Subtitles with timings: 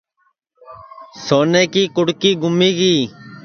[1.25, 2.95] سونے کی کُڑکی گُمی گی